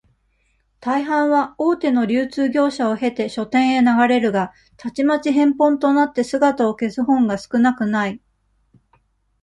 [0.79, 8.19] 大半は、大手の流通業者をへて、書店へ流れるが、たちまち、返本となって姿を消す本が少なくない。